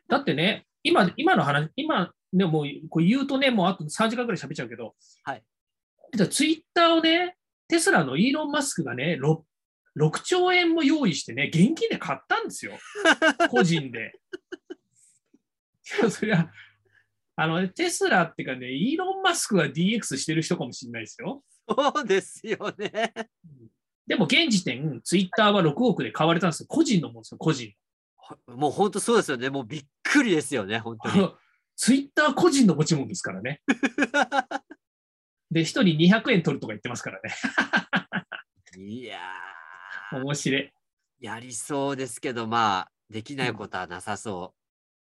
[0.09, 5.43] だってね、今、今の話、今、ね、もうこう言うとね、もうあと3時間ぐらい喋っちゃうけど、はい。
[6.31, 7.37] ツイッターをね、
[7.69, 9.43] テスラのイーロン・マスクがね、6,
[9.99, 12.73] 6兆円も用意してね、現金で買ったんですよ。
[13.51, 14.13] 個人で。
[16.11, 16.51] そりゃ、
[17.37, 21.43] あの、ね、テスラっていうかね、イーロン・マスクが DX してる人かもしれないですよ。
[21.69, 23.13] そうですよね。
[24.07, 26.67] でも現時点、ツイッターは6億で買われたんですよ。
[26.69, 27.73] 個人のもんですよ、個人。
[28.47, 29.51] もう本当そうですよね。
[29.51, 31.31] もうびっくりですよね、本当に。
[31.77, 33.63] ツイッター個人の持ち物ですからね。
[35.51, 37.31] で、1人200円取るとか言ってますからね。
[38.77, 40.23] いやー。
[40.23, 40.73] 面白い。
[41.21, 44.55] やりそうですけど、まあ、できないことはなさそ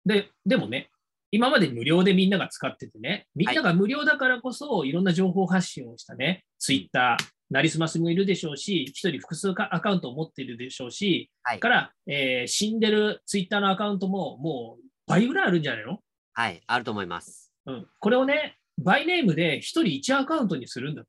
[0.05, 0.10] う。
[0.10, 0.90] で、でもね、
[1.32, 4.91] 今まで無料でみんなが使っててね、みんなが無料だからこそ、い。
[4.91, 16.00] ろんな情報発信をしたね、ツイッター、なりすますもいるでしょうし、一人複数アカウントを持っているでしょうし、はい、から、えー、死んでるツイッターのアカウントももう倍ぐらいあるんじゃないの？
[16.34, 17.52] はい、あると思います。
[17.65, 21.04] うん、これをね、バイネームで1人1アカウントにするんだ。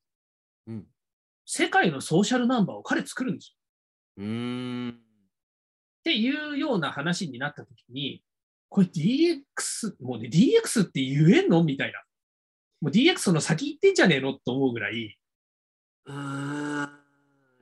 [0.68, 0.84] うん、
[1.46, 3.56] 世界のソーシャルナンバーを彼作るんです
[4.18, 4.24] よ。
[4.24, 4.88] うん。
[4.90, 8.22] っていうような話になったときに、
[8.72, 11.62] これ DX、もうね、DX って言えんの？
[11.62, 12.00] みたいな。
[12.80, 14.32] もう DX の先行ってんじゃねえの？
[14.32, 15.18] と思うぐらい。
[16.06, 16.88] うん、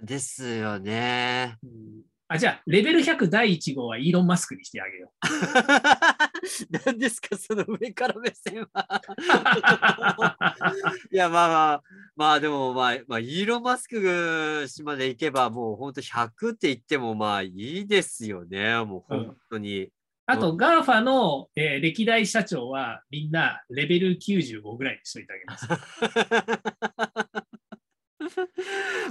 [0.03, 1.57] ですよね。
[1.63, 5.15] うんあ、じゃあ、レベル100第1号はイーロン・マスクにしてあげよう。
[6.87, 9.03] 何ですか、その上から目線は。
[11.11, 11.83] いや、まあまあ、
[12.15, 19.87] まあでも、まあ、まあ、イーロン・マスク氏まで行けば、もう本当100って言っても、まあいいですよね、もう本当に。
[19.87, 19.91] うん、
[20.31, 25.67] あと、 GAFA の、えー、歴代社長はみんなレベル95ぐらいにしといてあげます。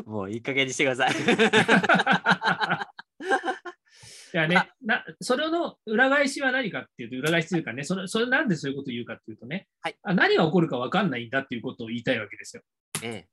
[0.08, 1.12] もういい加減にしてください。
[4.32, 12.64] いやね、なそれの裏返しは何かっていうと、裏返しというかね、それそれなんでそういうことを言うかっていうとね、はい、あ何が起こるか分かんないんだっていうことを言いたいわけですよ。
[13.04, 13.28] え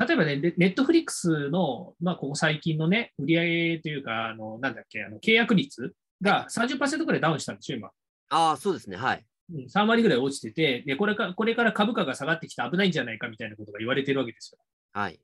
[0.00, 7.90] え、例えばね、ネットフリックスの、まあ、ここ最近のね、売り上げというか、あのなんだっけ、あの契約率が30%ぐらいダウンしたんでしょ、今。
[8.30, 9.24] ああ、そうですね、はい。
[9.50, 14.58] 3割ぐらい落ちててでこれか、これから株価が下がってきて危ないんじゃないかみたいなことが言われてるわけですよ。
[14.92, 15.20] はい。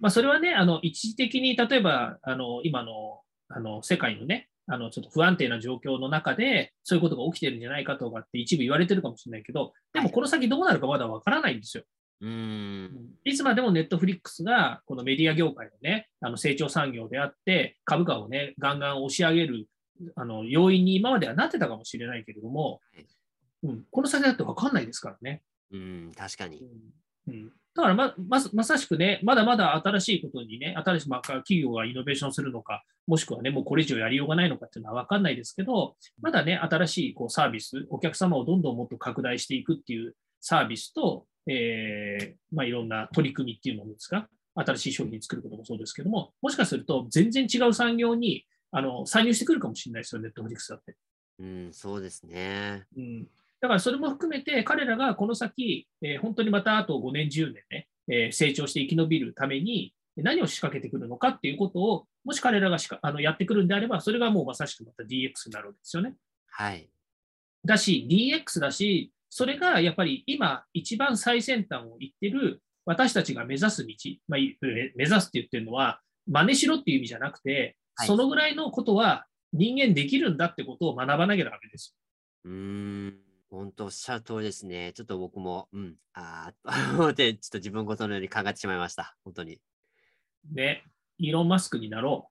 [0.00, 11.84] まあ、それはね、あの一時的に例えばあの今のあの世界のね、あのちょっと不安定な状況の中で、そういうことが起きてるんじゃないかとかって一部言われてるかもしれないけど、でもこの先どうなるかまだわからないんですよ。
[12.20, 12.90] うん
[13.24, 19.66] いつまでもネットフリックスがこのメディア業界のね、あの成長産業であって、株価をね、ガンガン押し上げる
[20.14, 22.80] あの要因に今まではなってたかもしれないけれども、
[23.62, 25.42] うん、この先だって分かんないですからね。
[25.72, 26.62] うん、確かに。
[27.28, 50.96] うん、だからまままさしくね、まだまだ新しいことにね、新しい、まあ、企業がイノベーションするのか、もしくはね、もうこれ以上やりようがないのかっていうのは分かんないですけど、まだね、新しいこうサービス、お客様をどんどんもっと拡大していくっていうサービスと、えーまあ、いろんな取り組みっていうものですか、新しい商品作ることもそうですけども、もしかすると全然違う産業にあの参入してくるかもしれないですよ、ネットフリックスだって。
[51.38, 52.86] うん、そうですね。
[52.96, 53.24] うん、
[53.60, 66.14] だからそれも含めて、彼らがこの先、えー、本当にまたあと5年、10年ね、えー、成長して生き延びるために何を仕掛けてくるのかっていうことを、もし彼らがしかあのやってくるんであれば、それがもうまさしくまた DX になるわけですよね。
[66.46, 66.88] はい。
[67.64, 73.94] だし、DX だし、それがやっぱり今、一番最先端を行ってる私たちが目指す道、
[74.28, 81.96] まあ、目指すって言ってるのは、真似しろっていう意味じゃなくて、はい、そのぐらいのことは人間できるんだってことを学ばなきゃダメです。
[82.44, 83.18] うん、
[83.50, 84.92] 本当おっしゃる通りですね。
[84.94, 86.64] ちょっと僕も、うん、ああ、
[87.12, 89.16] で、ちょっと自分ごとのように考えてしまいました。
[89.24, 89.60] 本当に。
[90.50, 90.84] ね、
[91.18, 92.30] イーロン・マスクになろ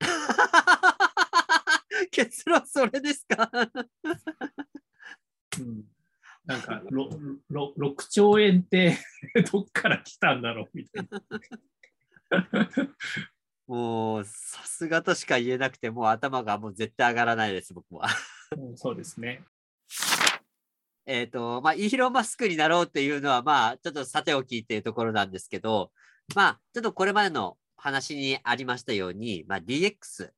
[0.00, 0.02] う。
[2.10, 3.50] 結論それですか？
[5.58, 5.84] うん、
[6.46, 8.98] なんか 6, 6兆円って
[9.52, 11.22] どっから来たんだろうみたいな。
[13.72, 18.06] もうさすがとしか言えなくて、もう頭がもう絶対上がらないです、僕は。
[18.54, 19.42] うん、そうですね。
[21.06, 25.90] えっと、まあ、イーロン・マスクになろうっていうのは、まあ、ちょっとさておきっていうところなんですけど、
[26.34, 30.32] まあ、ちょっとこれまでの話にありましたように、まあ、DX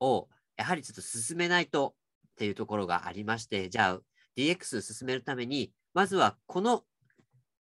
[0.00, 1.94] をやはりちょっと進めないと
[2.32, 4.00] っていうところがありまして、じゃあ
[4.36, 6.84] DX 進めるために、まずはこの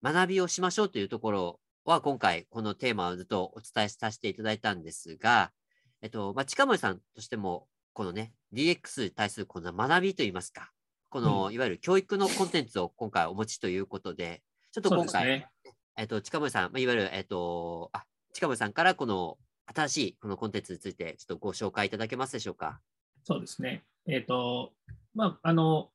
[0.03, 5.53] 学びをしましょうというところは今回このテーマをずっとお伝えさせていただいたんですが、
[6.03, 10.71] えっと、まあ、近森さんとしても、このね、DX に対するこの学びといいますか、
[11.09, 15.49] この、いわゆる教育のコンテンツを今回お持ちということで、ちょっと今回、ね、
[15.97, 19.39] えっと、近森さん、まあ、いわゆる、えっと、あ、近森さんからこの
[19.75, 22.81] 新しいこのコンテンツについて、ちょっとご紹介いただけますでしょうか？
[23.25, 23.83] そうですね。
[24.07, 24.75] えっ、ー、と、
[25.15, 25.89] まあ、あの、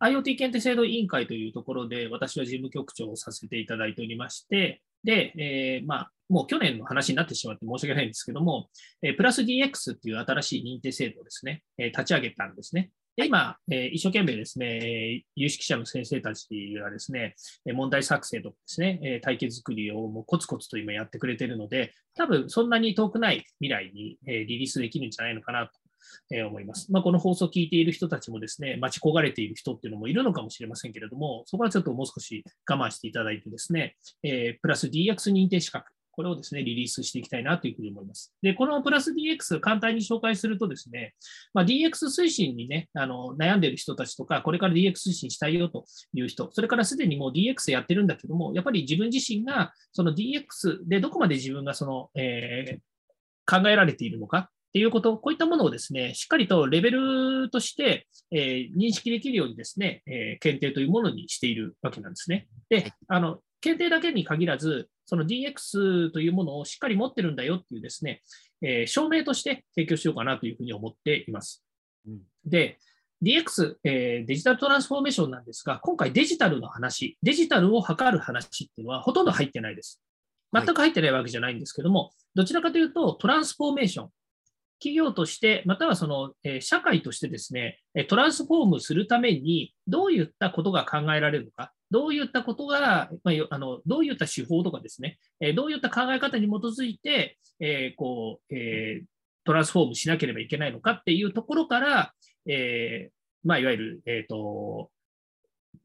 [0.00, 8.68] IoT 検定制度委員会というところで、私は事務局長をさせていただいておりまして、で、えー、まあ、もう去年の話になってしまって申し訳ないんですけども、
[9.02, 12.90] えー、プラス DX っていう新しい認定制度をですね、えー、立ち上げたんですね。
[13.14, 16.48] で今、えー、一生懸命ですね、有識者の先生たち
[16.82, 17.34] がですね、
[17.66, 25.72] 問題作成とかですね、体系作りをもうコツコツと今やってくれているので、多分そんなに遠くない未来にリリースできるんじゃないのかなと
[26.30, 26.90] え思います。
[26.92, 38.32] まあ、この放送を聞いている人たちもですね、待ち焦がれている人っていうのもいるのかもしれませんけれども、そこはちょっともう少し我慢していただいてですね、え、プラス DX 認定資格、これをですね、リリースしていきたいなというふうに思います。
[38.42, 41.14] で、このプラス DX 簡単に紹介するとですね、
[41.54, 62.48] まあ、DX 推進にね、あの悩んでいる人たちとか、これから DX 推進したいよという人、それからすでにもう DX やってるんだけども、やっぱり自分自身がその DX でどこまで自分がその、えー、考えられているのかっていうこと、こういったものをですね、しっかりとレベルとして、えー、認識できるようにですね、えー、検定というものにしているわけなんですね。
[62.70, 68.22] で、あの、検定だけに限らず、その DX というものをしっかり持ってるんだよっていうですね、
[68.62, 71.62] えー、証明として提供しようかなというふうに思っています。
[72.06, 72.78] うん、で、
[73.22, 80.02] DX、えー、デジタルトランスフォーメーションなんですが、今回デジタルの話、デジタルを測る話っていうのはほとんど入ってないです。
[80.50, 84.08] 全く入ってないわけじゃないんですけども、はい、どちらかというと、トランスフォーメーション、
[84.82, 99.06] 企業として、またはその、え社会としてですね、トランスフォームするために、どういったことが考えられるのか、どういったことが、まあ、あのどういった手法とかですね、えどういった考え方に基づいて、えー、こうえー、
[99.44, 102.12] トランスフォームしなければいけないのかっていうところから、
[102.48, 104.90] えー、まあ、いわゆる、えっ、と、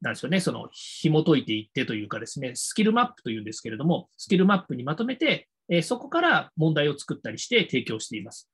[0.00, 8.48] なんですよね、その紐解いていってというかですね、スキルマップというんですけれども、スキルマップにまとめて、えそこから問題を作ったりして提供しています。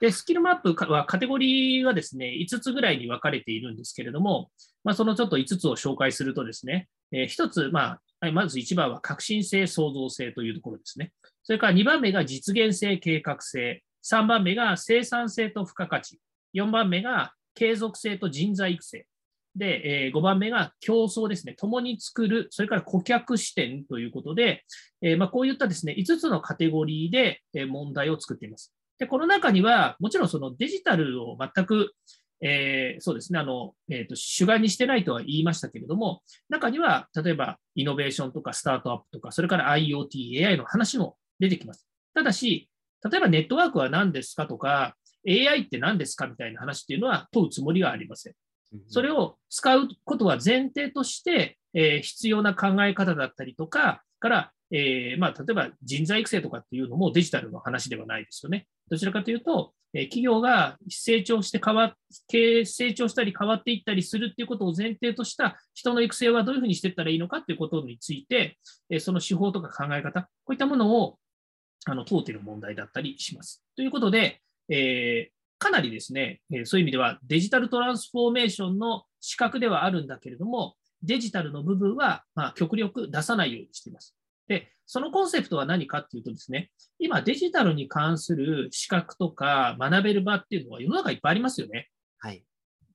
[0.00, 4.50] で、スキルマップはカテゴリーがですね、5つぐらいに分かれているんですけれども、
[4.82, 11.12] まあ、そのちょっと5つを紹介するとですね、えー、1つ、まあ、まず1番は革新性、創造性というところですね。
[11.42, 13.82] それから2番目が実現性、計画性。
[14.02, 16.18] 3番目が生産性と付加価値。
[16.54, 19.06] 4番目が継続性と人材育成。
[19.54, 21.54] で、えー、5番目が競争ですね。
[21.54, 24.64] 共に作る、それから顧客視点ということで、
[25.02, 28.72] えー、まあ、こういったですね、5つのカテゴリーで問題を作っています。
[29.00, 31.94] で、この中には、もちろんそのデジタルを全く、
[32.42, 41.86] えー、そうですね、あの、えっ、ー、と、主眼にしてないとは言いましたけれども、中には、例えば、イノベーションとかスタートアップとか、それから IoT、AI の話も出てきます。
[42.14, 42.70] ただし、
[43.10, 44.94] 例えばネットワークは何ですかとか、
[45.26, 48.34] AI って何ですかみたいな話っていうのは問うつもりはありません。
[48.88, 58.66] それを使うことは前提として、えー、必要な考え方だったりとか、から、えー、まあ、例えば人材育成とかっていうのもデジタルの話ではないですよね。
[58.88, 61.94] どちらかというと、え企業が成長して変わっ、
[62.28, 68.58] 経営成長したり変わっていったりするっていうことを前提とした人の育成はどういうふうにしていったらいいのかっていうことについて、
[68.88, 71.18] えその手法とか考え方、こういったものを
[71.86, 73.64] あの問うている問題だったりします。
[73.74, 84.16] ということで、えーかなりですね、えそういう意味ではデジタルトランスフォーメーションの資格ではあるんだけれども、デジタルの部分は、まあ、極力出さないようにしています。
[84.50, 91.88] で、そのコンセプトは何かっていうとですね、今デジタルに関する資格とか学べる場っていうのは世の中いっぱいありますよね。
[92.18, 92.44] はい。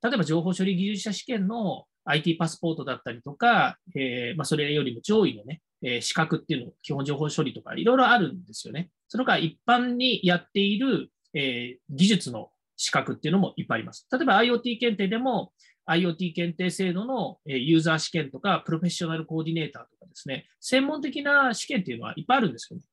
[0.04, 8.90] 例えば情報処理技術者試験の IT パスポートだったりとか、えー、まあ、それよりも上位のね、えー、資格っていうの、基本情報処理とかいろいろあるんですよね。
[9.08, 14.06] それから一般にやっている、えー、技術の資格っていうのもいっぱいあります。
[14.12, 15.54] 例えば IoT 検定でも
[15.88, 22.84] IoT 検定制度のユーザー試験とか、プロフェッショナルコーディネーターとかですね、専門的な試験っていうのはいっぱいあるんですよね。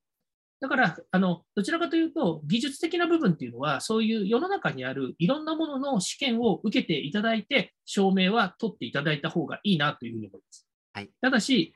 [0.59, 10.67] だから、あの、どちらかというと、技術的な部分っていうのは、そういう世の中にあるいろんなものの試験を受けていただいて、証明は取っていただいた方がいいなというふうに思います。
[10.93, 11.75] はい、ただし、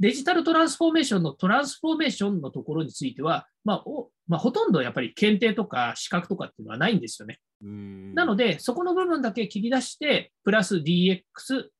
[0.00, 7.38] デジタルトランスフォーメーションのトランスフォーメーションのところについては、まあおまあ、ほとんどやっぱり検定とか資格とかっていうのはないんですよね。
[7.62, 11.22] なので、そこの部分だけ切り出して、プラス DX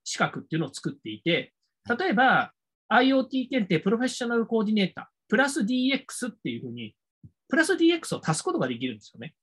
[0.04, 1.52] 資格っていうのを作っていて、
[1.98, 2.52] 例えば
[2.92, 6.94] IoT 検定プロフェッショナルコーディネーター、プラス DX っていうふうに、
[7.48, 9.34] プラス DX を足すことができるんですよね。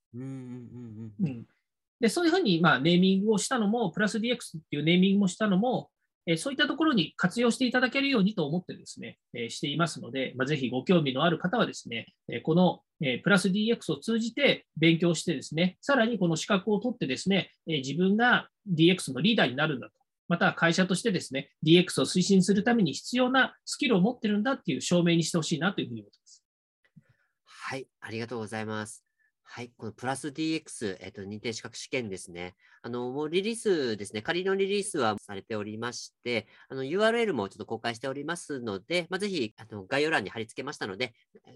[1.99, 5.89] でそういうふうにまあネーミングをしたのも、プラス DX っていうネーミングもしたのも、
[6.27, 19.96] えそういったところに活用していただけるようにと思ってですね、えしていますので、まあ、ぜひご興味のある方はですね、えこの、えプラス DX を通じて勉強してですね、さらにこの資格を取ってですね、え自分が DX のリーダーになるんだと。
[20.27, 26.43] また会社としてですね、DX を推進するために必要なスキルを持ってるんだっていう証明にしてほしいなというふうに思っています。
[27.45, 29.07] はい、ありがとうございます。
[29.49, 32.55] はい、このプラス DX、えっと、認定資格試験ですね。
[32.81, 41.13] あの、もうリリースですね、仮のリリースはされておりまして、あの、URL もちょっと公開しておりますので、まあ、ぜひ、あの、概要欄に貼り付けましたので、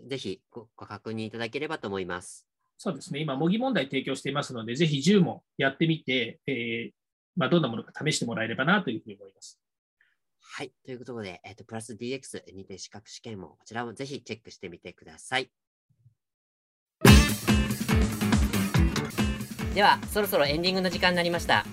[0.08, 2.48] ぜひごご確認いただければと思います。
[2.78, 7.01] そうですね、今、模擬問題提供していますので、ぜひ10問やってみて、えー、
[7.36, 9.60] まあ、どんなものか試してもらえればなというふうに思います。
[10.40, 10.72] はい。
[10.86, 15.52] ということで、えっ、と、プラス DX 認定資格試験も、こちらもぜひチェックしてみてください。
[19.74, 21.66] ではそろそろエンディングの時間になりました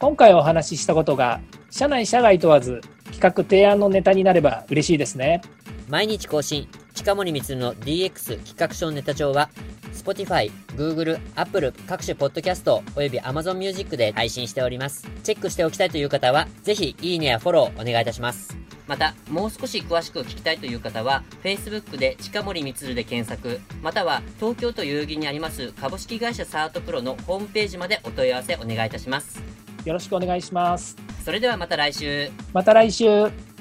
[0.00, 1.40] 今回お話ししたことが
[1.70, 2.80] 社内社外問わず
[3.12, 5.40] 企画提案のネタになれば嬉しいですね
[5.88, 9.50] 毎日更新近森光の DX 企画書ネタ帳は
[9.94, 29.42] Spotify、Google、Apple 各種ポッドキャストおよび Amazon Music で配信しておりますチェックしておきたいという方はぜひいいねやフォローお願いいたしますまた、もう少し詳しく聞きたいという方は、Facebook で近森光で検索、または東京都代々木にあります株式会社サートプロのホームページまでお問い合わせお願いいたします。
[29.84, 30.96] よろしくお願いします。
[31.24, 32.30] それではまた来週。
[32.52, 33.53] また来週。